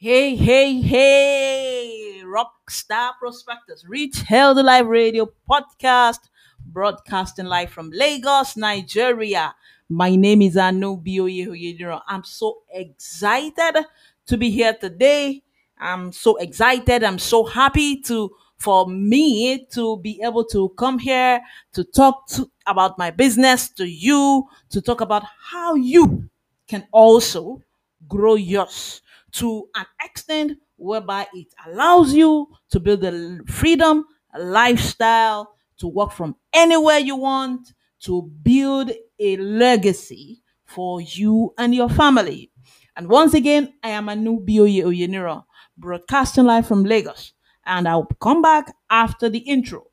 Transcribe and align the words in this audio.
Hey, 0.00 0.36
hey, 0.36 0.80
hey, 0.80 2.22
Rockstar 2.24 3.10
Prospectors, 3.18 3.84
Rich 3.88 4.22
Healthy 4.22 4.62
Life 4.62 4.86
Radio 4.86 5.28
podcast, 5.50 6.20
broadcasting 6.64 7.46
live 7.46 7.70
from 7.70 7.90
Lagos, 7.90 8.56
Nigeria. 8.56 9.54
My 9.88 10.14
name 10.14 10.42
is 10.42 10.56
Anu 10.56 10.96
Bioye 11.02 12.00
I'm 12.06 12.22
so 12.22 12.58
excited 12.70 13.84
to 14.26 14.36
be 14.36 14.50
here 14.50 14.74
today. 14.80 15.42
I'm 15.80 16.12
so 16.12 16.36
excited. 16.36 17.02
I'm 17.02 17.18
so 17.18 17.44
happy 17.44 18.00
to 18.02 18.30
for 18.56 18.86
me 18.86 19.66
to 19.72 19.96
be 19.98 20.20
able 20.22 20.44
to 20.44 20.68
come 20.78 21.00
here 21.00 21.40
to 21.72 21.82
talk 21.82 22.28
to, 22.28 22.48
about 22.68 22.98
my 22.98 23.10
business 23.10 23.68
to 23.70 23.84
you, 23.84 24.44
to 24.70 24.80
talk 24.80 25.00
about 25.00 25.24
how 25.50 25.74
you 25.74 26.28
can 26.68 26.86
also 26.92 27.60
grow 28.08 28.34
yours 28.36 29.02
to 29.32 29.68
an 29.74 29.86
extent 30.02 30.58
whereby 30.76 31.26
it 31.34 31.48
allows 31.66 32.14
you 32.14 32.48
to 32.70 32.80
build 32.80 33.04
a 33.04 33.38
freedom, 33.46 34.04
lifestyle, 34.38 35.54
to 35.78 35.88
work 35.88 36.12
from 36.12 36.36
anywhere 36.52 36.98
you 36.98 37.16
want, 37.16 37.72
to 38.00 38.22
build 38.42 38.90
a 39.18 39.36
legacy 39.36 40.42
for 40.64 41.00
you 41.00 41.52
and 41.58 41.74
your 41.74 41.88
family. 41.88 42.50
And 42.96 43.08
once 43.08 43.34
again, 43.34 43.74
I 43.82 43.90
am 43.90 44.08
Anu 44.08 44.40
Bioye 44.44 44.84
Oyeniro, 44.84 45.44
broadcasting 45.76 46.44
live 46.44 46.66
from 46.66 46.84
Lagos. 46.84 47.32
And 47.64 47.86
I'll 47.86 48.06
come 48.20 48.42
back 48.42 48.74
after 48.90 49.28
the 49.28 49.38
intro. 49.38 49.86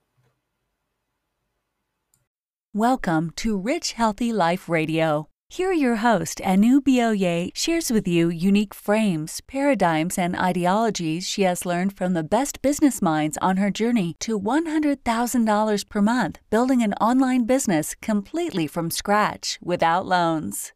Welcome 2.73 3.31
to 3.38 3.58
Rich 3.58 3.94
Healthy 3.94 4.34
Life 4.34 4.67
Radio. 4.67 5.30
Here, 5.48 5.72
your 5.72 5.98
host, 5.98 6.41
Anu 6.44 6.81
Bioye, 6.81 7.52
shares 7.53 7.91
with 7.91 8.08
you 8.08 8.30
unique 8.30 8.73
frames, 8.73 9.41
paradigms, 9.41 10.17
and 10.17 10.36
ideologies 10.36 11.27
she 11.27 11.44
has 11.44 11.67
learned 11.67 11.95
from 11.95 12.14
the 12.14 12.23
best 12.23 12.64
business 12.64 13.00
minds 13.00 13.38
on 13.42 13.58
her 13.58 13.70
journey 13.70 14.16
to 14.22 14.39
$100,000 14.39 15.88
per 15.89 16.02
month, 16.02 16.39
building 16.50 16.81
an 16.81 16.94
online 16.95 17.45
business 17.45 17.94
completely 18.02 18.66
from 18.66 18.89
scratch 18.89 19.59
without 19.61 20.08
loans. 20.08 20.73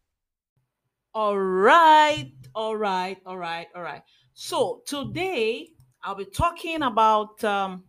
All 1.16 1.38
right, 1.38 2.32
all 2.54 2.78
right, 2.78 3.18
all 3.26 3.40
right, 3.40 3.68
all 3.76 3.82
right. 3.82 4.04
So 4.34 4.84
today 4.86 5.70
I'll 6.04 6.16
be 6.16 6.26
talking 6.26 6.84
about 6.84 7.44
um, 7.44 7.86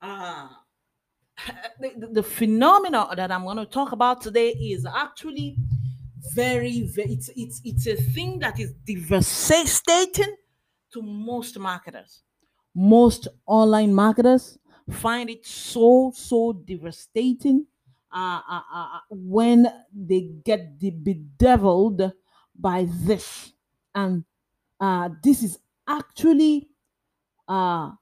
uh, 0.00 0.48
the, 1.80 2.08
the 2.12 2.22
phenomena 2.22 3.08
that 3.16 3.30
I'm 3.30 3.44
going 3.44 3.56
to 3.58 3.66
talk 3.66 3.92
about 3.92 4.20
today 4.22 4.50
is 4.50 4.86
actually 4.86 5.56
very, 6.34 6.82
very 6.82 7.12
it's 7.12 7.30
it's 7.36 7.60
it's 7.64 7.86
a 7.86 7.96
thing 7.96 8.38
that 8.40 8.58
is 8.58 8.72
devastating 8.84 10.36
to 10.92 11.02
most 11.02 11.58
marketers. 11.58 12.22
Most 12.74 13.28
online 13.46 13.94
marketers 13.94 14.58
find 14.90 15.30
it 15.30 15.46
so 15.46 16.12
so 16.14 16.52
devastating 16.52 17.66
uh, 18.12 18.40
uh, 18.48 18.60
uh, 18.72 18.98
when 19.10 19.66
they 19.94 20.22
get 20.44 20.78
de- 20.78 20.90
bedeviled 20.90 22.12
by 22.58 22.86
this, 22.90 23.52
and 23.94 24.24
uh, 24.80 25.08
this 25.22 25.42
is 25.42 25.58
actually 25.86 26.68
uh, 27.48 27.92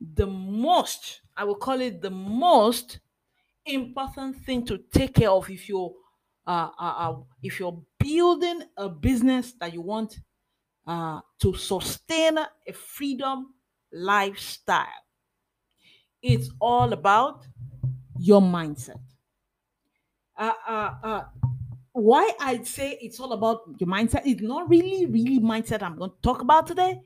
the 0.00 0.26
most 0.26 1.22
I 1.38 1.44
will 1.44 1.54
call 1.54 1.80
it 1.80 2.02
the 2.02 2.10
most 2.10 2.98
important 3.64 4.36
thing 4.44 4.66
to 4.66 4.78
take 4.92 5.14
care 5.14 5.30
of 5.30 5.48
if 5.48 5.68
you're 5.68 5.94
uh, 6.46 6.70
uh, 6.78 6.94
uh, 6.98 7.16
if 7.42 7.60
you're 7.60 7.80
building 7.98 8.62
a 8.76 8.88
business 8.88 9.52
that 9.60 9.72
you 9.72 9.82
want 9.82 10.18
uh, 10.86 11.20
to 11.40 11.54
sustain 11.54 12.38
a 12.38 12.72
freedom 12.72 13.54
lifestyle. 13.92 14.86
It's 16.22 16.50
all 16.60 16.92
about 16.92 17.46
your 18.18 18.40
mindset. 18.40 19.00
Uh, 20.36 20.52
uh, 20.66 21.24
why 21.92 22.32
I 22.40 22.62
say 22.62 22.98
it's 23.00 23.20
all 23.20 23.32
about 23.32 23.62
your 23.78 23.88
mindset, 23.88 24.22
it's 24.24 24.42
not 24.42 24.68
really, 24.68 25.06
really 25.06 25.38
mindset 25.38 25.82
I'm 25.82 25.96
going 25.96 26.10
to 26.10 26.16
talk 26.22 26.40
about 26.42 26.66
today. 26.66 27.00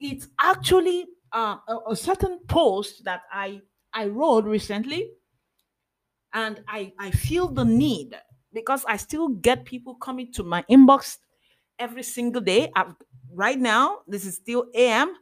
It's 0.00 0.28
actually 0.40 1.06
uh, 1.32 1.56
a, 1.68 1.92
a 1.92 1.96
certain 1.96 2.40
post 2.46 3.04
that 3.04 3.22
I 3.32 3.62
I 3.92 4.06
wrote 4.06 4.44
recently, 4.44 5.10
and 6.32 6.62
I 6.68 6.92
I 6.98 7.10
feel 7.10 7.48
the 7.48 7.64
need 7.64 8.16
because 8.52 8.84
I 8.86 8.96
still 8.96 9.28
get 9.28 9.64
people 9.64 9.94
coming 9.94 10.32
to 10.32 10.42
my 10.42 10.64
inbox 10.70 11.18
every 11.78 12.02
single 12.02 12.40
day. 12.40 12.70
I've, 12.74 12.94
right 13.32 13.58
now, 13.58 13.98
this 14.06 14.24
is 14.24 14.36
still 14.36 14.66
AM. 14.74 15.14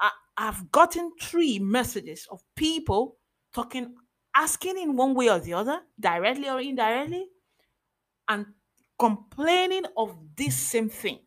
I, 0.00 0.10
I've 0.36 0.70
gotten 0.70 1.12
three 1.20 1.58
messages 1.58 2.26
of 2.30 2.42
people 2.54 3.16
talking, 3.54 3.94
asking 4.34 4.78
in 4.78 4.96
one 4.96 5.14
way 5.14 5.30
or 5.30 5.40
the 5.40 5.54
other, 5.54 5.80
directly 5.98 6.48
or 6.48 6.60
indirectly, 6.60 7.26
and 8.28 8.46
complaining 8.98 9.84
of 9.96 10.16
this 10.36 10.56
same 10.56 10.88
thing. 10.88 11.20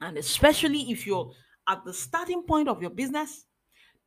And 0.00 0.16
especially 0.16 0.90
if 0.90 1.06
you're 1.06 1.30
at 1.68 1.84
the 1.84 1.92
starting 1.92 2.42
point 2.42 2.68
of 2.68 2.80
your 2.80 2.90
business, 2.90 3.44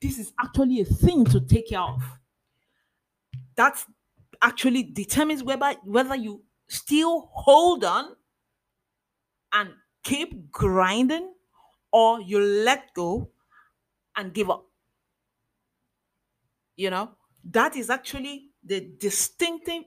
this 0.01 0.17
is 0.17 0.33
actually 0.39 0.81
a 0.81 0.85
thing 0.85 1.25
to 1.25 1.39
take 1.39 1.69
care 1.69 1.79
of. 1.81 2.01
That 3.55 3.83
actually 4.41 4.83
determines 4.83 5.43
whether 5.43 5.75
whether 5.83 6.15
you 6.15 6.43
still 6.67 7.29
hold 7.33 7.83
on 7.83 8.15
and 9.53 9.69
keep 10.03 10.51
grinding 10.51 11.33
or 11.91 12.21
you 12.21 12.39
let 12.39 12.93
go 12.95 13.29
and 14.15 14.33
give 14.33 14.49
up. 14.49 14.65
You 16.75 16.89
know, 16.89 17.11
that 17.51 17.75
is 17.75 17.89
actually 17.89 18.49
the 18.63 18.91
distinctive 18.97 19.83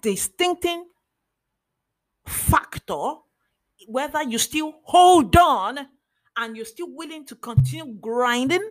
distincting 0.00 0.86
factor 2.26 3.14
whether 3.86 4.22
you 4.22 4.38
still 4.38 4.72
hold 4.84 5.36
on 5.36 5.78
and 6.36 6.56
you're 6.56 6.64
still 6.64 6.90
willing 6.90 7.24
to 7.26 7.34
continue 7.36 7.94
grinding 8.00 8.70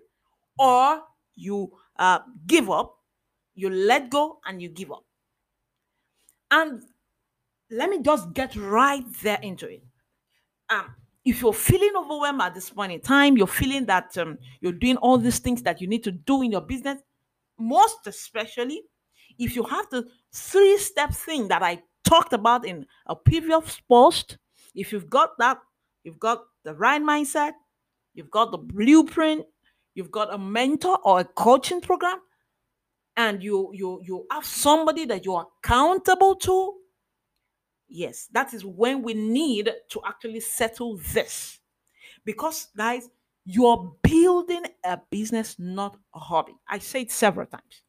or 0.57 1.01
you 1.35 1.71
uh, 1.97 2.19
give 2.47 2.69
up, 2.69 2.97
you 3.55 3.69
let 3.69 4.09
go 4.09 4.39
and 4.45 4.61
you 4.61 4.69
give 4.69 4.91
up. 4.91 5.03
And 6.51 6.83
let 7.71 7.89
me 7.89 8.01
just 8.01 8.33
get 8.33 8.55
right 8.55 9.03
there 9.21 9.39
into 9.41 9.67
it. 9.67 9.83
Um, 10.69 10.95
if 11.25 11.41
you're 11.41 11.53
feeling 11.53 11.93
overwhelmed 11.97 12.41
at 12.41 12.53
this 12.53 12.69
point 12.69 12.91
in 12.91 12.99
time, 12.99 13.37
you're 13.37 13.47
feeling 13.47 13.85
that 13.85 14.17
um, 14.17 14.37
you're 14.59 14.71
doing 14.73 14.97
all 14.97 15.17
these 15.17 15.39
things 15.39 15.63
that 15.63 15.81
you 15.81 15.87
need 15.87 16.03
to 16.03 16.11
do 16.11 16.41
in 16.41 16.51
your 16.51 16.61
business, 16.61 17.01
most 17.57 18.05
especially 18.07 18.81
if 19.39 19.55
you 19.55 19.63
have 19.63 19.89
the 19.89 20.07
three 20.31 20.77
step 20.77 21.13
thing 21.13 21.47
that 21.47 21.63
I 21.63 21.81
talked 22.03 22.33
about 22.33 22.65
in 22.65 22.85
a 23.07 23.15
previous 23.15 23.79
post, 23.87 24.37
if 24.75 24.91
you've 24.91 25.09
got 25.09 25.37
that, 25.39 25.57
you've 26.03 26.19
got 26.19 26.43
the 26.63 26.73
right 26.73 27.01
mindset, 27.01 27.53
you've 28.13 28.31
got 28.31 28.51
the 28.51 28.57
blueprint, 28.57 29.45
you've 29.95 30.11
got 30.11 30.33
a 30.33 30.37
mentor 30.37 30.97
or 31.03 31.19
a 31.21 31.25
coaching 31.25 31.81
program, 31.81 32.19
and 33.15 33.43
you 33.43 33.71
you 33.73 34.01
you 34.03 34.25
have 34.31 34.45
somebody 34.45 35.05
that 35.05 35.25
you're 35.25 35.45
accountable 35.63 36.35
to, 36.35 36.73
yes, 37.87 38.27
that 38.31 38.53
is 38.53 38.65
when 38.65 39.03
we 39.03 39.13
need 39.13 39.71
to 39.89 40.01
actually 40.05 40.39
settle 40.39 40.97
this. 41.13 41.59
Because 42.25 42.69
guys, 42.75 43.09
you're 43.45 43.95
building 44.01 44.63
a 44.83 44.99
business, 45.09 45.57
not 45.59 45.97
a 46.15 46.19
hobby. 46.19 46.53
I 46.67 46.79
say 46.79 47.01
it 47.01 47.11
several 47.11 47.45
times. 47.45 47.83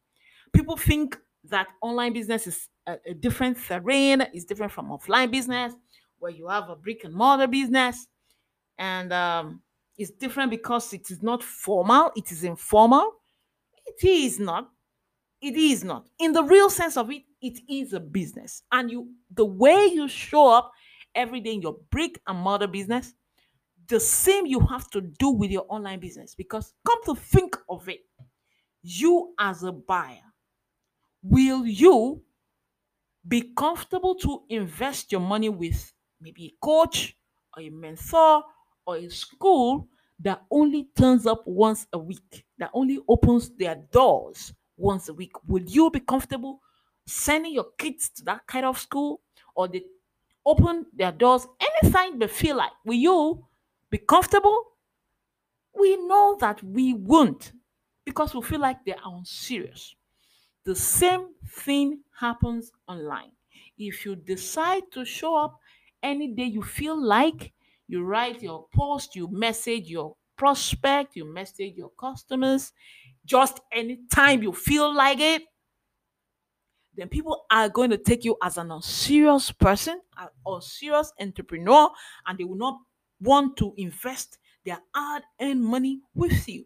People 0.53 0.77
think 0.77 1.17
that 1.45 1.67
online 1.81 2.13
business 2.13 2.47
is 2.47 2.69
a, 2.85 2.97
a 3.07 3.13
different 3.13 3.57
terrain, 3.57 4.21
is 4.33 4.45
different 4.45 4.71
from 4.71 4.89
offline 4.89 5.31
business, 5.31 5.73
where 6.19 6.31
you 6.31 6.47
have 6.47 6.69
a 6.69 6.75
brick 6.75 7.03
and 7.03 7.13
mortar 7.13 7.47
business, 7.47 8.07
and 8.77 9.11
um, 9.13 9.61
it's 9.97 10.11
different 10.11 10.51
because 10.51 10.93
it 10.93 11.09
is 11.11 11.21
not 11.23 11.43
formal; 11.43 12.11
it 12.15 12.31
is 12.31 12.43
informal. 12.43 13.13
It 13.85 14.07
is 14.07 14.39
not. 14.39 14.69
It 15.41 15.55
is 15.55 15.83
not. 15.83 16.07
In 16.19 16.33
the 16.33 16.43
real 16.43 16.69
sense 16.69 16.97
of 16.97 17.11
it, 17.11 17.23
it 17.41 17.59
is 17.69 17.93
a 17.93 17.99
business, 17.99 18.63
and 18.71 18.91
you 18.91 19.13
the 19.31 19.45
way 19.45 19.87
you 19.93 20.07
show 20.07 20.49
up 20.49 20.71
every 21.15 21.39
day 21.41 21.53
in 21.53 21.61
your 21.61 21.77
brick 21.91 22.21
and 22.27 22.39
mortar 22.39 22.67
business, 22.67 23.13
the 23.87 23.99
same 23.99 24.45
you 24.45 24.59
have 24.61 24.89
to 24.91 25.01
do 25.01 25.29
with 25.29 25.51
your 25.51 25.65
online 25.69 25.99
business. 25.99 26.35
Because 26.35 26.73
come 26.85 27.03
to 27.05 27.15
think 27.15 27.57
of 27.69 27.89
it, 27.89 28.01
you 28.83 29.33
as 29.39 29.63
a 29.63 29.71
buyer 29.71 30.21
will 31.23 31.65
you 31.65 32.23
be 33.27 33.53
comfortable 33.55 34.15
to 34.15 34.43
invest 34.49 35.11
your 35.11 35.21
money 35.21 35.49
with 35.49 35.91
maybe 36.21 36.45
a 36.47 36.65
coach 36.65 37.17
or 37.55 37.63
a 37.63 37.69
mentor 37.69 38.43
or 38.85 38.97
a 38.97 39.09
school 39.09 39.87
that 40.19 40.43
only 40.51 40.87
turns 40.97 41.25
up 41.25 41.43
once 41.45 41.87
a 41.93 41.97
week, 41.97 42.45
that 42.57 42.71
only 42.73 42.99
opens 43.07 43.49
their 43.49 43.75
doors 43.91 44.53
once 44.77 45.09
a 45.09 45.13
week? 45.13 45.31
Will 45.47 45.63
you 45.63 45.89
be 45.91 45.99
comfortable 45.99 46.61
sending 47.07 47.53
your 47.53 47.67
kids 47.77 48.09
to 48.09 48.23
that 48.25 48.45
kind 48.47 48.65
of 48.65 48.79
school 48.79 49.21
or 49.55 49.67
they 49.67 49.83
open 50.45 50.85
their 50.93 51.11
doors 51.11 51.47
anytime 51.81 52.19
they 52.19 52.27
feel 52.27 52.57
like? 52.57 52.71
Will 52.85 52.95
you 52.95 53.45
be 53.89 53.97
comfortable? 53.97 54.65
We 55.73 55.97
know 55.97 56.37
that 56.39 56.63
we 56.63 56.93
won't 56.93 57.51
because 58.05 58.33
we 58.33 58.41
feel 58.41 58.59
like 58.59 58.83
they're 58.85 59.01
unserious. 59.05 59.95
The 60.65 60.75
same 60.75 61.29
thing 61.47 62.01
happens 62.19 62.71
online. 62.87 63.31
If 63.77 64.05
you 64.05 64.15
decide 64.15 64.91
to 64.93 65.05
show 65.05 65.35
up 65.37 65.59
any 66.03 66.29
day 66.33 66.45
you 66.45 66.63
feel 66.63 67.01
like, 67.01 67.53
you 67.87 68.03
write 68.03 68.41
your 68.41 68.67
post, 68.73 69.15
you 69.15 69.27
message 69.31 69.89
your 69.89 70.15
prospect, 70.37 71.15
you 71.15 71.25
message 71.25 71.75
your 71.75 71.91
customers, 71.99 72.73
just 73.25 73.59
anytime 73.71 74.43
you 74.43 74.51
feel 74.51 74.93
like 74.93 75.19
it, 75.19 75.43
then 76.95 77.09
people 77.09 77.45
are 77.51 77.69
going 77.69 77.89
to 77.89 77.97
take 77.97 78.23
you 78.23 78.37
as 78.41 78.57
an 78.57 78.71
unserious 78.71 79.51
person, 79.51 79.99
a 80.17 80.29
unserious 80.45 81.11
entrepreneur, 81.19 81.89
and 82.25 82.37
they 82.37 82.43
will 82.43 82.55
not 82.55 82.79
want 83.19 83.57
to 83.57 83.73
invest 83.77 84.37
their 84.65 84.79
hard-earned 84.93 85.63
money 85.63 86.01
with 86.13 86.47
you. 86.47 86.65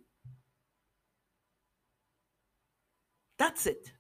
That's 3.38 3.66
it. 3.66 3.92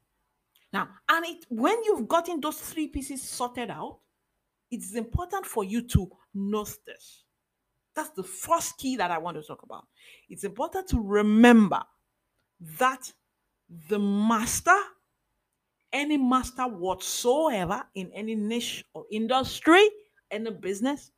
Now, 0.71 0.89
and 1.09 1.25
it 1.25 1.45
when 1.49 1.83
you've 1.83 2.07
gotten 2.07 2.39
those 2.41 2.59
three 2.59 2.87
pieces 2.87 3.23
sorted 3.23 3.71
out, 3.71 3.99
it's 4.71 4.95
important 4.95 5.45
for 5.45 5.63
you 5.63 5.81
to 5.89 6.09
note 6.33 6.75
this. 6.85 7.23
That's 7.95 8.11
the 8.11 8.23
first 8.23 8.77
key 8.77 8.95
that 8.97 9.11
I 9.11 9.17
want 9.17 9.37
to 9.37 9.43
talk 9.43 9.63
about. 9.63 9.87
It's 10.29 10.43
important 10.43 10.87
to 10.89 11.01
remember 11.01 11.81
that 12.79 13.11
the 13.89 13.99
master, 13.99 14.77
any 15.91 16.17
master 16.17 16.63
whatsoever 16.63 17.83
in 17.95 18.11
any 18.13 18.35
niche 18.35 18.85
or 18.93 19.05
industry, 19.11 19.89
any 20.31 20.51
business, 20.51 21.11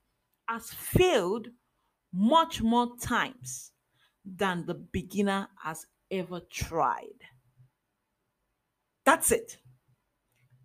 has 0.48 0.70
failed 0.72 1.48
much 2.14 2.62
more 2.62 2.96
times 2.98 3.72
than 4.26 4.66
the 4.66 4.76
beginner 4.76 5.48
has 5.62 5.86
ever 6.10 6.42
tried. 6.50 7.22
That's 9.06 9.32
it. 9.32 9.58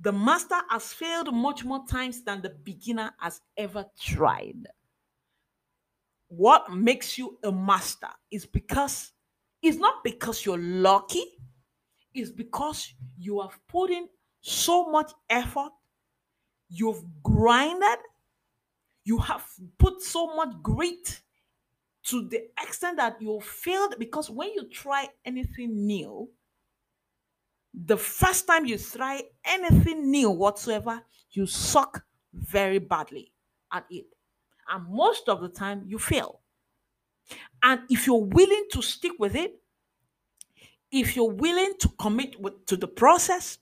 The 0.07 0.13
master 0.13 0.61
has 0.71 0.93
failed 0.93 1.35
much 1.35 1.65
more 1.65 1.85
times 1.85 2.23
than 2.23 2.41
the 2.41 2.51
beginner 2.51 3.13
has 3.19 3.41
ever 3.57 3.85
tried. 4.01 4.69
What 6.29 6.73
makes 6.73 7.19
you 7.19 7.41
a 7.43 7.51
master 7.51 8.11
is 8.31 8.47
because 8.47 9.11
it's 9.61 9.79
not 9.79 10.05
because 10.05 10.47
you're 10.47 10.61
lucky, 10.61 11.25
it's 12.15 12.31
because 12.31 12.95
you 13.19 13.41
have 13.41 13.59
put 13.67 13.91
in 13.91 14.07
so 14.43 14.93
much 14.93 15.11
effort, 15.29 15.73
you've 16.69 17.03
grinded, 17.25 17.99
you 19.03 19.19
have 19.19 19.45
put 19.77 20.01
so 20.03 20.37
much 20.37 20.55
grit 20.63 21.21
to 22.05 22.29
the 22.29 22.45
extent 22.63 22.99
that 22.99 23.21
you 23.21 23.41
failed 23.41 23.97
because 23.99 24.31
when 24.31 24.53
you 24.53 24.69
try 24.69 25.09
anything 25.25 25.85
new, 25.85 26.31
the 27.77 27.97
first 27.97 28.47
time 28.47 28.65
you 28.65 28.79
try 28.79 29.23
anything 29.45 30.11
new 30.11 30.31
whatsoever, 30.31 31.03
you 31.33 31.47
suck 31.47 32.03
very 32.33 32.79
badly 32.79 33.33
at 33.73 33.85
it. 33.91 34.07
And 34.69 34.89
most 34.89 35.29
of 35.29 35.43
the 35.43 35.49
time, 35.49 35.85
you 35.87 35.99
fail. 35.99 36.41
And 37.63 37.81
if 37.91 38.07
you're 38.07 38.25
willing 38.25 38.65
to 38.73 38.83
stick 38.83 39.13
with 39.19 39.37
it, 39.37 39.61
if 40.91 41.15
you're 41.15 41.31
willing 41.33 41.75
to 41.81 41.89
commit 42.01 42.41
with, 42.41 42.65
to 42.67 42.77
the 42.77 42.89
process, 42.89 43.59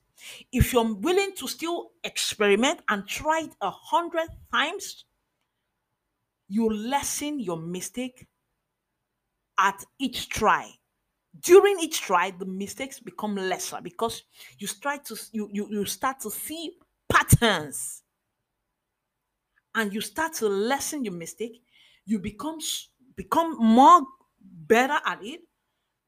if 0.52 0.72
you're 0.72 0.94
willing 0.94 1.32
to 1.36 1.48
still 1.48 1.90
experiment 2.04 2.80
and 2.88 3.06
try 3.08 3.40
it 3.40 3.54
a 3.60 3.70
hundred 3.70 4.28
times, 4.52 5.04
you 6.48 6.70
lessen 6.70 7.40
your 7.40 7.58
mistake 7.58 8.26
at 9.58 9.84
each 9.98 10.28
try 10.28 10.70
during 11.40 11.78
each 11.80 12.00
try 12.00 12.30
the 12.30 12.46
mistakes 12.46 13.00
become 13.00 13.34
lesser 13.34 13.80
because 13.82 14.22
you 14.58 14.66
start 14.66 15.04
to 15.06 15.16
you, 15.32 15.48
you 15.52 15.68
you 15.70 15.84
start 15.84 16.20
to 16.20 16.30
see 16.30 16.72
patterns. 17.08 18.02
And 19.76 19.92
you 19.92 20.00
start 20.00 20.34
to 20.34 20.46
lessen 20.48 21.04
your 21.04 21.14
mistake 21.14 21.60
you 22.06 22.18
become 22.18 22.58
become 23.16 23.56
more 23.58 24.02
better 24.42 24.98
at 25.04 25.18
it 25.22 25.40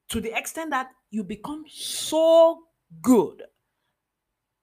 to 0.08 0.20
the 0.20 0.37
extent 0.37 0.70
that 0.70 0.88
you 1.11 1.25
become 1.25 1.64
so 1.69 2.62
good 3.02 3.43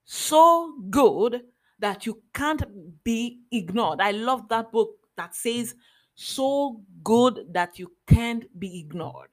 so 0.06 0.76
good 0.90 1.42
that 1.80 2.06
you 2.06 2.22
can't 2.34 2.64
be 3.04 3.42
ignored. 3.52 4.00
I 4.00 4.12
love 4.12 4.48
that 4.50 4.72
book 4.72 4.92
that 5.18 5.36
says 5.36 5.76
so 6.14 6.82
good 7.04 7.48
that 7.52 7.80
you 7.80 7.92
can't 8.08 8.46
be 8.60 8.80
ignored 8.80 9.30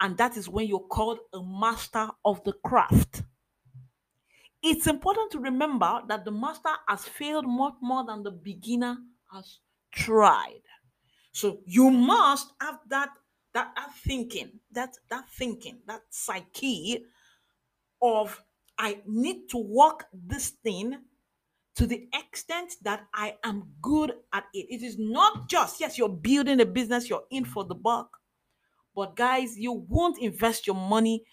and 0.00 0.16
that 0.18 0.36
is 0.36 0.48
when 0.48 0.66
you're 0.66 0.80
called 0.80 1.18
a 1.32 1.42
master 1.42 2.08
of 2.24 2.42
the 2.44 2.52
craft. 2.52 3.22
It's 4.62 4.86
important 4.86 5.30
to 5.32 5.38
remember 5.38 6.02
that 6.08 6.24
the 6.24 6.30
master 6.30 6.70
has 6.88 7.04
failed 7.04 7.46
much 7.46 7.74
more 7.80 8.04
than 8.04 8.22
the 8.22 8.30
beginner 8.30 8.96
has 9.32 9.60
tried. 9.92 10.62
So 11.32 11.60
you 11.66 11.90
must 11.90 12.52
have 12.60 12.78
that 12.88 13.10
that, 13.54 13.72
that 13.74 13.94
thinking, 14.04 14.60
that 14.72 14.96
that 15.08 15.28
thinking, 15.30 15.78
that 15.86 16.02
psyche 16.10 17.04
of 18.02 18.42
I 18.78 19.00
need 19.06 19.48
to 19.50 19.58
work 19.58 20.06
this 20.12 20.50
thing 20.50 20.98
to 21.76 21.86
the 21.86 22.08
extent 22.14 22.74
that 22.82 23.06
I 23.14 23.36
am 23.44 23.68
good 23.80 24.12
at 24.32 24.44
it. 24.52 24.66
It 24.70 24.82
is 24.82 24.98
not 24.98 25.48
just, 25.48 25.80
yes, 25.80 25.96
you're 25.96 26.08
building 26.08 26.60
a 26.60 26.66
business, 26.66 27.08
you're 27.08 27.24
in 27.30 27.44
for 27.44 27.64
the 27.64 27.74
buck, 27.74 28.18
but 28.96 29.16
guys, 29.16 29.58
you 29.58 29.72
won't 29.72 30.18
invest 30.18 30.66
your 30.66 30.76
money 30.76 31.24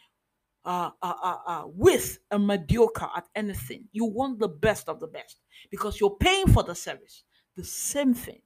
uh, 0.65 0.91
uh, 1.01 1.13
uh, 1.23 1.37
uh, 1.47 1.63
with 1.67 2.19
a 2.31 2.39
mediocre 2.39 3.09
at 3.15 3.27
anything. 3.35 3.89
You 3.93 4.05
want 4.05 4.39
the 4.39 4.49
best 4.49 4.89
of 4.89 4.99
the 4.99 5.07
best 5.07 5.41
because 5.71 5.99
you're 5.99 6.17
paying 6.17 6.47
for 6.47 6.63
the 6.63 6.75
service. 6.75 7.23
The 7.55 7.63
same 7.63 8.13
thing. 8.13 8.41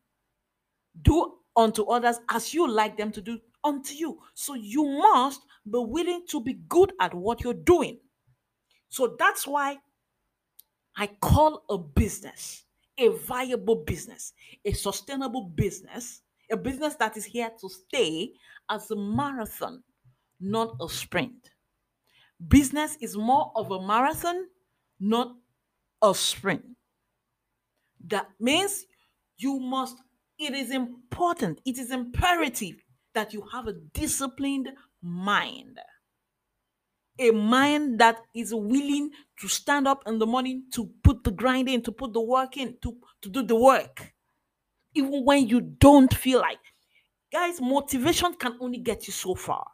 Do 1.02 1.40
unto 1.56 1.86
others 1.86 2.20
as 2.30 2.54
you 2.54 2.70
like 2.70 2.98
them 2.98 3.12
to 3.14 3.22
do 3.22 3.40
unto 3.64 3.94
you. 3.96 4.22
So 4.36 4.54
you 4.54 4.86
must 4.86 5.42
be 5.66 5.80
willing 5.80 6.26
to 6.30 6.42
be 6.42 6.54
good 6.54 6.94
at 7.02 7.14
what 7.14 7.42
you're 7.44 7.54
doing. 7.54 8.00
So 8.90 9.16
that's 9.20 9.48
why 9.48 9.80
I 10.96 11.08
call 11.08 11.64
a 11.70 11.78
business 11.78 12.64
a 12.98 13.10
viable 13.10 13.76
business, 13.76 14.34
a 14.66 14.72
sustainable 14.74 15.44
business, 15.44 16.22
a 16.52 16.58
business 16.58 16.96
that 16.96 17.18
is 17.18 17.26
here 17.26 17.52
to 17.60 17.70
stay 17.70 18.34
as 18.70 18.92
a 18.92 18.96
marathon, 18.96 19.84
not 20.40 20.76
a 20.82 20.90
sprint. 20.90 21.52
Business 22.48 22.98
is 23.02 23.18
more 23.18 23.52
of 23.56 23.72
a 23.72 23.82
marathon, 23.86 24.48
not 25.00 25.36
a 26.02 26.14
sprint. 26.14 26.66
That 28.06 28.30
means 28.40 28.86
you 29.38 29.60
must, 29.60 29.98
it 30.38 30.54
is 30.54 30.72
important, 30.72 31.62
it 31.66 31.78
is 31.78 31.92
imperative 31.92 32.76
that 33.14 33.34
you 33.34 33.42
have 33.52 33.68
a 33.68 33.74
disciplined 33.74 34.70
mind 35.02 35.80
a 37.20 37.32
mind 37.32 38.00
that 38.00 38.20
is 38.34 38.54
willing 38.54 39.10
to 39.40 39.48
stand 39.48 39.88
up 39.88 40.04
in 40.08 40.20
the 40.20 40.26
morning 40.26 40.64
to 40.74 40.90
put 41.04 41.24
the 41.24 41.32
grind 41.32 41.68
in, 41.68 41.82
to 41.82 41.92
put 41.92 42.14
the 42.14 42.22
work 42.22 42.58
in, 42.58 42.78
to, 42.82 42.96
to 43.22 43.30
do 43.30 43.44
the 43.44 43.56
work, 43.56 44.14
even 44.98 45.24
when 45.24 45.48
you 45.48 45.62
don't 45.62 46.14
feel 46.14 46.40
like. 46.40 46.60
Guys, 47.32 47.60
motivation 47.62 48.34
can 48.34 48.58
only 48.60 48.78
get 48.78 49.08
you 49.08 49.14
so 49.14 49.36
far. 49.36 49.66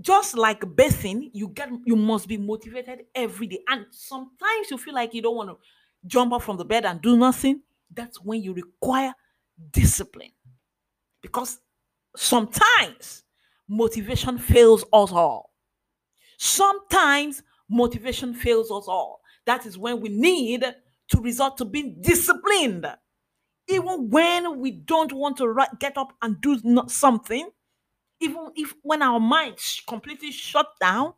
Just 0.00 0.36
like 0.36 0.76
bathing, 0.76 1.30
you 1.32 1.48
get 1.48 1.70
you 1.84 1.96
must 1.96 2.28
be 2.28 2.36
motivated 2.36 3.06
every 3.14 3.46
day. 3.46 3.60
And 3.68 3.86
sometimes 3.90 4.70
you 4.70 4.76
feel 4.76 4.94
like 4.94 5.14
you 5.14 5.22
don't 5.22 5.36
want 5.36 5.48
to 5.50 5.56
jump 6.06 6.32
up 6.34 6.42
from 6.42 6.58
the 6.58 6.64
bed 6.64 6.84
and 6.84 7.00
do 7.00 7.16
nothing. 7.16 7.62
That's 7.92 8.22
when 8.22 8.42
you 8.42 8.52
require 8.52 9.14
discipline. 9.72 10.32
Because 11.22 11.60
sometimes 12.14 13.24
motivation 13.68 14.38
fails 14.38 14.84
us 14.92 15.12
all. 15.12 15.50
Sometimes 16.38 17.42
motivation 17.70 18.34
fails 18.34 18.70
us 18.70 18.86
all. 18.88 19.20
That 19.46 19.64
is 19.64 19.78
when 19.78 20.00
we 20.00 20.10
need 20.10 20.62
to 21.08 21.20
resort 21.20 21.56
to 21.58 21.64
being 21.64 21.96
disciplined. 22.02 22.86
Even 23.68 24.08
when 24.10 24.60
we 24.60 24.70
don't 24.70 25.12
want 25.12 25.36
to 25.38 25.66
get 25.80 25.96
up 25.96 26.12
and 26.22 26.40
do 26.40 26.60
not 26.62 26.90
something, 26.90 27.48
even 28.20 28.50
if 28.54 28.74
when 28.82 29.02
our 29.02 29.20
minds 29.20 29.82
completely 29.86 30.30
shut 30.30 30.68
down, 30.80 31.12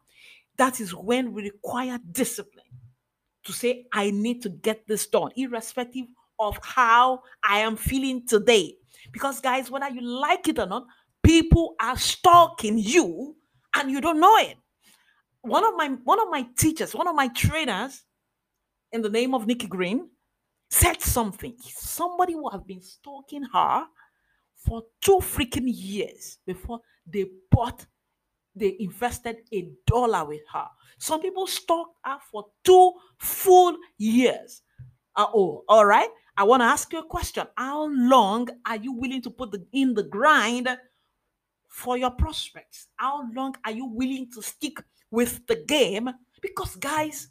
that 0.57 0.81
is 0.81 0.95
when 0.95 1.33
we 1.33 1.43
require 1.43 1.99
discipline 2.11 2.65
to 3.45 3.53
say, 3.53 3.87
I 3.93 4.11
need 4.11 4.43
to 4.43 4.49
get 4.49 4.87
this 4.87 5.07
done, 5.07 5.31
irrespective 5.37 6.07
of 6.39 6.59
how 6.63 7.23
I 7.45 7.59
am 7.61 7.77
feeling 7.77 8.27
today. 8.27 8.75
Because, 9.13 9.41
guys, 9.41 9.71
whether 9.71 9.89
you 9.89 10.01
like 10.01 10.49
it 10.49 10.59
or 10.59 10.67
not, 10.67 10.87
people 11.23 11.75
are 11.81 11.97
stalking 11.97 12.79
you 12.79 13.37
and 13.75 13.91
you 13.91 14.01
don't 14.01 14.21
know 14.21 14.37
it 14.39 14.57
one 15.43 15.65
of 15.65 15.75
my 15.77 15.89
one 16.05 16.21
of 16.21 16.29
my 16.31 16.47
teachers, 16.57 16.95
one 16.95 17.09
of 17.09 17.15
my 17.15 17.29
trainers, 17.29 18.05
in 18.93 19.03
the 19.03 19.11
name 19.11 19.35
of 19.35 19.47
Nikki 19.47 19.67
Green, 19.67 20.09
said 20.69 21.01
something. 21.01 21.55
Somebody 21.61 22.35
who 22.35 22.49
have 22.51 22.67
been 22.67 22.83
stalking 22.83 23.43
her 23.53 23.87
for 24.55 24.83
two 25.01 25.19
freaking 25.19 25.67
years 25.67 26.39
before 26.47 26.81
they 27.07 27.27
bought, 27.51 27.87
they 28.55 28.77
invested 28.81 29.37
a 29.53 29.69
dollar 29.87 30.25
with 30.25 30.43
her. 30.53 30.67
Some 30.99 31.21
people 31.23 31.47
stalked 31.47 31.97
her 32.05 32.19
for 32.31 32.47
two 32.65 32.93
full 33.19 33.77
years. 33.97 34.63
Uh, 35.15 35.27
oh, 35.35 35.65
all 35.69 35.87
right. 35.87 36.09
I 36.37 36.45
want 36.45 36.61
to 36.61 36.67
ask 36.67 36.93
you 36.93 37.01
a 37.01 37.05
question. 37.05 37.47
How 37.57 37.89
long 37.89 38.49
are 38.65 38.77
you 38.77 38.93
willing 38.93 39.23
to 39.23 39.31
put 39.31 39.51
the, 39.51 39.67
in 39.73 39.95
the 39.95 40.05
grind 40.05 40.69
for 41.67 41.99
your 41.99 42.13
prospects? 42.13 42.87
How 42.97 43.29
long 43.33 43.57
are 43.65 43.73
you 43.73 43.87
willing 43.87 44.31
to 44.33 44.43
stick 44.43 44.79
with 45.11 45.45
the 45.49 45.57
game? 45.57 46.11
Because, 46.41 46.77
guys, 46.77 47.29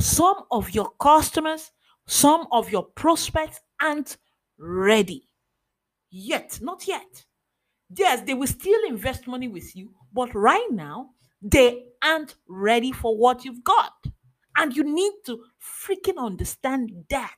some 0.00 0.44
of 0.50 0.70
your 0.70 0.90
customers, 1.00 1.70
some 2.06 2.46
of 2.52 2.70
your 2.70 2.84
prospects 2.84 3.60
aren't 3.80 4.16
ready 4.58 5.28
yet. 6.10 6.58
Not 6.62 6.86
yet. 6.86 7.24
Yes, 7.94 8.22
they 8.22 8.34
will 8.34 8.46
still 8.46 8.80
invest 8.86 9.26
money 9.26 9.48
with 9.48 9.76
you, 9.76 9.92
but 10.12 10.34
right 10.34 10.68
now, 10.70 11.10
they 11.42 11.84
aren't 12.02 12.34
ready 12.48 12.92
for 12.92 13.16
what 13.16 13.44
you've 13.44 13.62
got. 13.62 13.92
And 14.56 14.74
you 14.74 14.84
need 14.84 15.12
to 15.26 15.44
freaking 15.60 16.18
understand 16.18 16.90
that. 17.10 17.36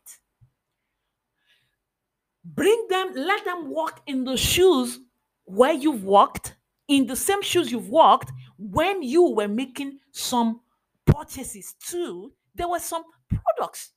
Bring 2.45 2.87
them, 2.89 3.13
let 3.15 3.45
them 3.45 3.69
walk 3.69 4.01
in 4.07 4.25
the 4.25 4.37
shoes 4.37 5.01
where 5.45 5.73
you've 5.73 6.05
walked, 6.05 6.55
in 6.87 7.07
the 7.07 7.17
same 7.17 7.43
shoes 7.43 7.71
you've 7.71 7.91
walked 7.91 8.33
when 8.57 9.03
you 9.03 9.35
were 9.35 9.49
making 9.49 9.99
some 10.13 10.61
purchases 11.05 11.75
too. 11.75 12.33
There 12.55 12.69
were 12.69 12.79
some 12.79 13.03
products 13.29 13.93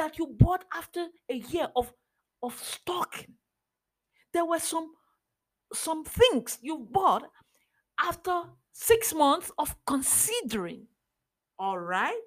that 0.00 0.18
you 0.18 0.26
bought 0.26 0.64
after 0.74 1.08
a 1.28 1.34
year 1.34 1.68
of, 1.76 1.92
of 2.42 2.58
stocking. 2.58 3.34
There 4.32 4.46
were 4.46 4.58
some 4.58 4.92
some 5.74 6.04
things 6.04 6.58
you 6.62 6.88
bought 6.90 7.24
after 8.00 8.44
six 8.72 9.12
months 9.14 9.52
of 9.58 9.76
considering. 9.86 10.86
All 11.58 11.78
right? 11.78 12.18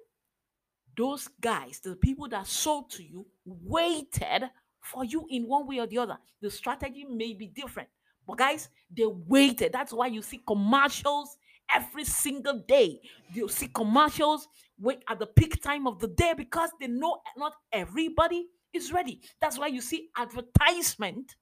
Those 0.96 1.28
guys, 1.40 1.80
the 1.82 1.96
people 1.96 2.28
that 2.28 2.46
sold 2.46 2.90
to 2.92 3.02
you, 3.02 3.26
waited 3.44 4.48
for 4.80 5.04
you 5.04 5.26
in 5.28 5.48
one 5.48 5.66
way 5.66 5.80
or 5.80 5.88
the 5.88 5.98
other. 5.98 6.16
The 6.40 6.50
strategy 6.50 7.04
may 7.04 7.34
be 7.34 7.48
different, 7.48 7.88
but 8.26 8.38
guys, 8.38 8.68
they 8.96 9.06
waited. 9.06 9.72
That's 9.72 9.92
why 9.92 10.06
you 10.06 10.22
see 10.22 10.40
commercials 10.46 11.36
every 11.72 12.04
single 12.04 12.58
day. 12.66 13.00
You 13.32 13.48
see 13.48 13.68
commercials 13.68 14.48
wait 14.78 15.02
at 15.08 15.18
the 15.18 15.26
peak 15.26 15.62
time 15.62 15.86
of 15.86 15.98
the 16.00 16.08
day 16.08 16.34
because 16.36 16.70
they 16.80 16.86
know 16.86 17.20
not 17.36 17.54
everybody 17.72 18.46
is 18.72 18.92
ready. 18.92 19.20
That's 19.40 19.58
why 19.58 19.68
you 19.68 19.80
see 19.80 20.08
advertisement 20.16 21.36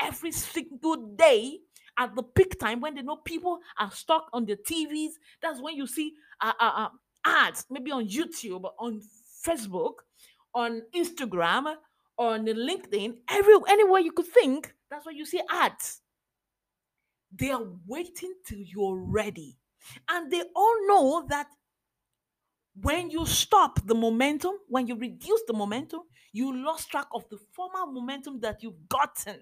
every 0.00 0.32
single 0.32 0.96
day 1.16 1.58
at 1.98 2.14
the 2.14 2.22
peak 2.22 2.58
time 2.58 2.80
when 2.80 2.94
they 2.94 3.02
know 3.02 3.16
people 3.16 3.58
are 3.78 3.90
stuck 3.90 4.28
on 4.32 4.46
their 4.46 4.56
TVs. 4.56 5.12
That's 5.42 5.60
when 5.60 5.74
you 5.76 5.86
see 5.86 6.14
uh, 6.40 6.52
uh, 6.58 6.72
uh, 6.76 6.88
ads, 7.24 7.66
maybe 7.70 7.90
on 7.90 8.08
YouTube, 8.08 8.70
on 8.78 9.02
Facebook, 9.46 9.94
on 10.54 10.82
Instagram, 10.94 11.74
on 12.16 12.46
LinkedIn, 12.46 13.16
every 13.28 13.54
anywhere 13.68 14.00
you 14.00 14.12
could 14.12 14.26
think. 14.26 14.74
That's 14.90 15.06
why 15.06 15.12
you 15.12 15.24
see 15.24 15.40
ads. 15.50 16.00
They 17.32 17.50
are 17.50 17.62
waiting 17.86 18.34
till 18.44 18.58
you're 18.58 18.98
ready, 18.98 19.56
and 20.08 20.30
they 20.30 20.42
all 20.54 20.88
know 20.88 21.26
that 21.28 21.46
when 22.80 23.10
you 23.10 23.26
stop 23.26 23.86
the 23.86 23.94
momentum, 23.94 24.54
when 24.68 24.86
you 24.86 24.96
reduce 24.96 25.42
the 25.46 25.52
momentum, 25.52 26.00
you 26.32 26.64
lost 26.64 26.90
track 26.90 27.06
of 27.14 27.28
the 27.28 27.38
former 27.52 27.90
momentum 27.90 28.40
that 28.40 28.62
you've 28.62 28.88
gotten. 28.88 29.38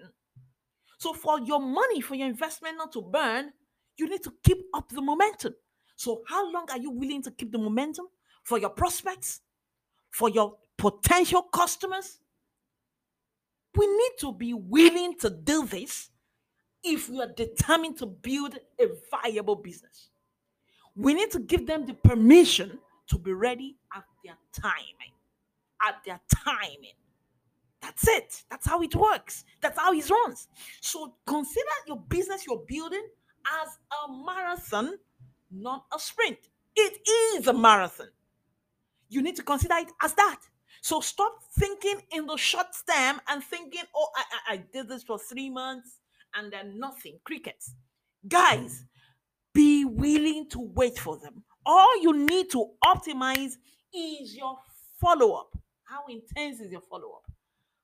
So 0.97 1.13
for 1.13 1.39
your 1.39 1.59
money, 1.61 2.01
for 2.01 2.15
your 2.15 2.27
investment 2.27 2.77
not 2.77 2.91
to 2.93 3.01
burn, 3.01 3.51
you 3.97 4.09
need 4.09 4.23
to 4.23 4.33
keep 4.43 4.57
up 4.73 4.89
the 4.89 5.01
momentum. 5.01 5.55
So 5.95 6.23
how 6.27 6.51
long 6.51 6.65
are 6.71 6.79
you 6.79 6.91
willing 6.91 7.21
to 7.23 7.31
keep 7.31 7.51
the 7.51 7.57
momentum 7.57 8.07
for 8.43 8.57
your 8.57 8.69
prospects, 8.69 9.41
for 10.09 10.29
your 10.29 10.57
potential 10.77 11.43
customers? 11.43 12.19
We 13.75 13.87
need 13.87 14.11
to 14.19 14.33
be 14.33 14.53
willing 14.53 15.17
to 15.19 15.29
do 15.29 15.65
this 15.65 16.09
if 16.83 17.09
we 17.09 17.21
are 17.21 17.31
determined 17.35 17.97
to 17.97 18.05
build 18.05 18.55
a 18.79 18.85
viable 19.11 19.55
business. 19.55 20.09
We 20.95 21.13
need 21.13 21.31
to 21.31 21.39
give 21.39 21.65
them 21.65 21.85
the 21.85 21.93
permission 21.93 22.79
to 23.07 23.17
be 23.17 23.33
ready 23.33 23.77
at 23.95 24.03
their 24.23 24.37
timing. 24.53 25.13
At 25.87 26.03
their 26.05 26.19
timing. 26.45 26.93
That's 27.81 28.07
it. 28.07 28.43
That's 28.49 28.67
how 28.67 28.81
it 28.81 28.95
works. 28.95 29.45
That's 29.61 29.79
how 29.79 29.93
it 29.93 30.09
runs. 30.09 30.47
So 30.81 31.13
consider 31.25 31.65
your 31.87 31.97
business 31.97 32.45
you're 32.45 32.63
building 32.67 33.05
as 33.63 33.77
a 33.91 34.11
marathon, 34.25 34.95
not 35.51 35.85
a 35.95 35.99
sprint. 35.99 36.37
It 36.75 36.99
is 37.37 37.47
a 37.47 37.53
marathon. 37.53 38.09
You 39.07 39.21
need 39.21 39.37
to 39.37 39.43
consider 39.43 39.75
it 39.77 39.91
as 40.01 40.13
that. 40.15 40.41
So 40.81 41.01
stop 41.01 41.39
thinking 41.57 42.01
in 42.11 42.25
the 42.25 42.37
short 42.37 42.67
term 42.89 43.19
and 43.27 43.43
thinking, 43.43 43.83
oh, 43.95 44.09
I, 44.15 44.23
I, 44.23 44.53
I 44.53 44.57
did 44.71 44.87
this 44.87 45.03
for 45.03 45.17
three 45.17 45.49
months 45.49 45.99
and 46.35 46.51
then 46.51 46.79
nothing. 46.79 47.19
Crickets. 47.23 47.75
Guys, 48.27 48.83
be 49.53 49.85
willing 49.85 50.47
to 50.49 50.59
wait 50.59 50.97
for 50.97 51.17
them. 51.17 51.43
All 51.65 52.01
you 52.01 52.13
need 52.13 52.49
to 52.51 52.65
optimize 52.83 53.53
is 53.93 54.35
your 54.35 54.57
follow 54.99 55.33
up. 55.33 55.57
How 55.83 56.05
intense 56.07 56.59
is 56.59 56.71
your 56.71 56.81
follow 56.81 57.13
up? 57.17 57.31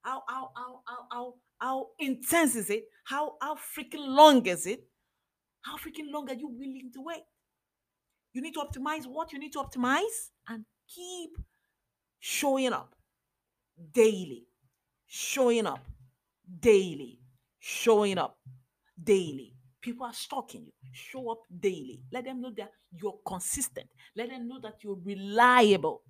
How 0.02 0.24
how 0.28 0.52
how 0.56 0.82
how 0.86 1.08
how 1.12 1.34
how 1.60 1.88
intense 2.00 2.56
is 2.56 2.70
it? 2.70 2.86
How 3.06 3.34
how 3.42 3.56
freaking 3.56 4.08
long 4.08 4.46
is 4.46 4.68
it? 4.68 4.88
How 5.62 5.78
freaking 5.78 6.12
long 6.12 6.30
are 6.30 6.36
you 6.36 6.48
willing 6.48 6.92
to 6.94 7.02
wait? 7.02 7.24
You 8.34 8.42
need 8.42 8.54
to 8.54 8.60
optimize 8.60 9.08
what 9.08 9.34
you 9.34 9.40
need 9.40 9.54
to 9.54 9.60
optimize 9.60 10.30
and 10.48 10.66
keep 10.88 11.32
showing 12.20 12.74
up 12.74 12.96
daily, 13.94 14.48
showing 15.08 15.66
up 15.66 15.86
daily, 16.60 17.20
showing 17.68 18.20
up 18.20 18.38
daily. 19.04 19.56
People 19.82 20.06
are 20.06 20.14
stalking 20.14 20.66
you. 20.66 20.72
Show 20.92 21.32
up 21.32 21.40
daily. 21.60 22.00
Let 22.12 22.26
them 22.26 22.40
know 22.40 22.52
that 22.58 22.70
you're 22.92 23.18
consistent. 23.26 23.88
Let 24.16 24.30
them 24.30 24.48
know 24.48 24.60
that 24.62 24.84
you're 24.84 25.00
reliable. 25.04 26.04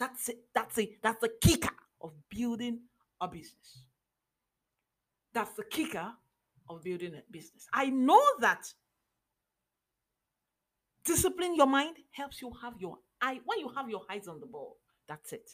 That's 0.00 0.28
it. 0.28 0.38
That's 0.52 0.76
it. 0.78 1.00
That's 1.00 1.20
the 1.20 1.30
kicker 1.40 1.74
of 2.00 2.10
building 2.28 2.80
a 3.20 3.28
business. 3.28 3.84
That's 5.32 5.52
the 5.52 5.62
kicker 5.62 6.10
of 6.68 6.82
building 6.82 7.14
a 7.14 7.22
business. 7.30 7.68
I 7.72 7.86
know 7.86 8.20
that 8.40 8.66
discipline 11.04 11.54
your 11.54 11.68
mind 11.68 11.94
helps 12.10 12.42
you 12.42 12.50
have 12.60 12.74
your 12.80 12.96
eye. 13.20 13.38
When 13.44 13.60
you 13.60 13.68
have 13.76 13.88
your 13.88 14.02
eyes 14.10 14.26
on 14.26 14.40
the 14.40 14.46
ball, 14.46 14.78
that's 15.08 15.32
it. 15.32 15.48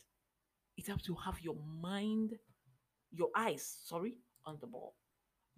It 0.79 0.87
helps 0.87 1.07
you 1.07 1.17
have 1.23 1.39
your 1.43 1.57
mind, 1.83 2.33
your 3.13 3.29
eyes, 3.37 3.77
sorry, 3.85 4.15
on 4.47 4.57
the 4.63 4.67
ball. 4.67 4.95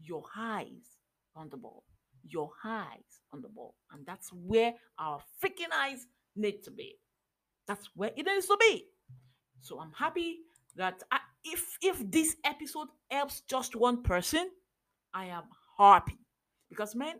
Your 0.02 0.24
eyes 0.36 0.98
on 1.36 1.48
the 1.48 1.56
ball. 1.56 1.84
Your 2.22 2.50
eyes 2.64 3.20
on 3.32 3.42
the 3.42 3.48
ball. 3.48 3.74
And 3.92 4.04
that's 4.06 4.30
where 4.32 4.74
our 4.98 5.20
freaking 5.42 5.72
eyes 5.74 6.06
need 6.36 6.62
to 6.64 6.70
be. 6.70 6.96
That's 7.66 7.88
where 7.94 8.10
it 8.16 8.26
needs 8.26 8.46
to 8.46 8.56
be. 8.58 8.86
So 9.60 9.80
I'm 9.80 9.92
happy 9.92 10.38
that 10.76 11.02
I, 11.10 11.18
if 11.44 11.78
if 11.82 12.10
this 12.10 12.36
episode 12.44 12.88
helps 13.10 13.42
just 13.42 13.76
one 13.76 14.02
person, 14.02 14.50
I 15.14 15.26
am 15.26 15.44
happy. 15.78 16.18
Because 16.68 16.94
man, 16.94 17.16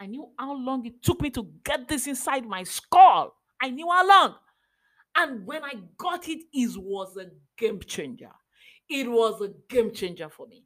I 0.00 0.06
knew 0.06 0.30
how 0.38 0.54
long 0.56 0.84
it 0.86 1.02
took 1.02 1.20
me 1.20 1.30
to 1.30 1.48
get 1.64 1.88
this 1.88 2.06
inside 2.06 2.46
my 2.46 2.64
skull. 2.64 3.34
I 3.60 3.70
knew 3.70 3.88
how 3.90 4.06
long. 4.06 4.34
And 5.16 5.46
when 5.46 5.62
I 5.62 5.74
got 5.96 6.28
it, 6.28 6.44
it 6.52 6.76
was 6.76 7.16
a 7.16 7.26
game 7.56 7.80
changer. 7.80 8.30
It 8.88 9.08
was 9.08 9.40
a 9.40 9.52
game 9.72 9.92
changer 9.92 10.28
for 10.28 10.46
me. 10.46 10.64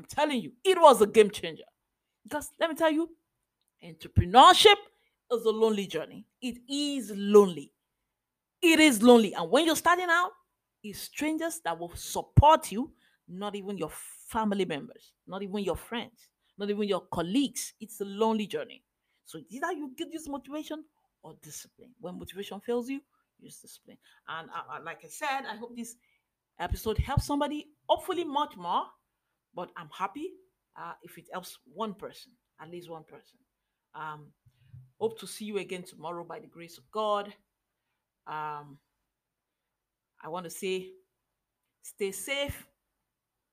I'm 0.00 0.06
telling 0.06 0.40
you, 0.40 0.52
it 0.64 0.80
was 0.80 1.02
a 1.02 1.06
game 1.06 1.30
changer. 1.30 1.64
Because 2.24 2.52
let 2.58 2.70
me 2.70 2.76
tell 2.76 2.90
you, 2.90 3.10
entrepreneurship 3.84 4.76
is 5.32 5.44
a 5.44 5.50
lonely 5.50 5.86
journey. 5.86 6.26
It 6.42 6.58
is 6.68 7.12
lonely. 7.14 7.72
It 8.62 8.80
is 8.80 9.02
lonely. 9.02 9.34
And 9.34 9.50
when 9.50 9.66
you're 9.66 9.76
starting 9.76 10.08
out, 10.10 10.32
it's 10.82 11.00
strangers 11.00 11.60
that 11.64 11.78
will 11.78 11.94
support 11.96 12.72
you, 12.72 12.92
not 13.28 13.54
even 13.56 13.78
your 13.78 13.90
family 13.90 14.64
members, 14.64 15.12
not 15.26 15.42
even 15.42 15.58
your 15.58 15.76
friends, 15.76 16.28
not 16.58 16.70
even 16.70 16.84
your 16.88 17.02
colleagues. 17.02 17.74
It's 17.80 18.00
a 18.00 18.04
lonely 18.04 18.46
journey. 18.46 18.84
So 19.24 19.40
either 19.48 19.72
you 19.72 19.92
get 19.96 20.12
this 20.12 20.28
motivation 20.28 20.84
or 21.22 21.34
discipline. 21.42 21.94
When 22.00 22.18
motivation 22.18 22.60
fails 22.60 22.88
you, 22.88 23.02
use 23.38 23.60
discipline. 23.60 23.98
And 24.28 24.50
uh, 24.50 24.62
uh, 24.76 24.80
like 24.82 25.04
I 25.04 25.08
said, 25.08 25.42
I 25.46 25.56
hope 25.56 25.76
this 25.76 25.96
episode 26.58 26.98
helps 26.98 27.26
somebody, 27.26 27.70
hopefully 27.88 28.24
much 28.24 28.56
more. 28.56 28.86
But 29.54 29.70
I'm 29.76 29.88
happy 29.96 30.30
uh, 30.78 30.92
if 31.02 31.18
it 31.18 31.26
helps 31.32 31.58
one 31.72 31.94
person, 31.94 32.32
at 32.60 32.70
least 32.70 32.90
one 32.90 33.04
person. 33.04 33.38
Um, 33.94 34.26
hope 34.98 35.18
to 35.20 35.26
see 35.26 35.44
you 35.44 35.58
again 35.58 35.82
tomorrow 35.82 36.24
by 36.24 36.38
the 36.40 36.46
grace 36.46 36.78
of 36.78 36.90
God. 36.90 37.26
Um, 38.26 38.78
I 40.22 40.28
want 40.28 40.44
to 40.44 40.50
say 40.50 40.90
stay 41.82 42.12
safe 42.12 42.66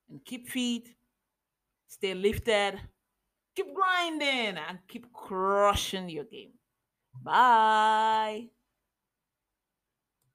and 0.08 0.24
keep 0.24 0.48
fit 0.48 0.88
Stay 1.88 2.12
lifted. 2.12 2.78
Keep 3.56 3.74
grinding 3.74 4.58
and 4.58 4.78
keep 4.86 5.10
crushing 5.12 6.08
your 6.08 6.24
game. 6.24 6.52
Bye. 7.24 8.50